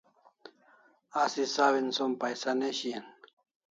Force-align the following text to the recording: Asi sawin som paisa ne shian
Asi 1.21 1.43
sawin 1.53 1.87
som 1.97 2.11
paisa 2.19 2.51
ne 2.53 2.69
shian 2.77 3.05